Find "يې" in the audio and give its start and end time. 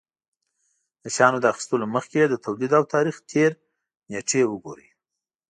2.21-2.25